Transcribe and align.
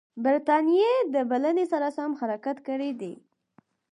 برټانیې 0.23 0.91
د 1.13 1.15
بلنې 1.29 1.65
سره 1.71 1.87
سم 1.97 2.11
حرکت 2.19 2.57
کړی 2.67 2.91
دی. 3.01 3.13